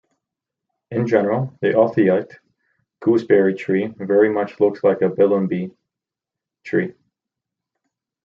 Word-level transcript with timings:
In 0.89 1.05
general, 1.05 1.53
the 1.61 1.75
Otaheite 1.75 2.39
gooseberry 3.01 3.53
tree 3.53 3.93
very 3.99 4.29
much 4.29 4.59
looks 4.59 4.83
like 4.83 4.97
the 4.97 5.09
bilimbi 5.09 5.75
tree. 6.63 6.95